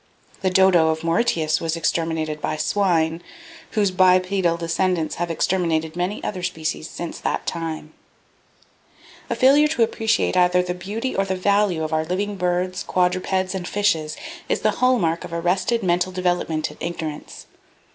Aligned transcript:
The 0.41 0.49
dodo 0.49 0.89
of 0.89 1.03
Mauritius 1.03 1.61
was 1.61 1.75
exterminated 1.75 2.41
by 2.41 2.57
swine, 2.57 3.21
whose 3.73 3.91
bipedal 3.91 4.57
descendants 4.57 5.17
have 5.17 5.29
exterminated 5.29 5.95
many 5.95 6.23
other 6.23 6.41
species 6.41 6.89
since 6.89 7.19
that 7.19 7.45
time. 7.45 7.93
[Page 9.29 9.37
18] 9.37 9.37
A 9.37 9.39
failure 9.39 9.67
to 9.67 9.83
appreciate 9.83 10.35
either 10.35 10.63
the 10.63 10.73
beauty 10.73 11.15
or 11.15 11.25
the 11.25 11.35
value 11.35 11.83
of 11.83 11.93
our 11.93 12.03
living 12.03 12.35
birds, 12.35 12.81
quadrupeds 12.81 13.53
and 13.53 13.67
fishes 13.67 14.17
is 14.49 14.61
the 14.61 14.71
hall 14.81 14.97
mark 14.97 15.23
of 15.23 15.31
arrested 15.31 15.83
mental 15.83 16.11
development 16.11 16.71
and 16.71 16.81
ignorance. 16.81 17.45